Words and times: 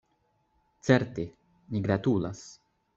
Certe, 0.89 1.27
ni 1.75 1.85
gratulas. 1.87 2.47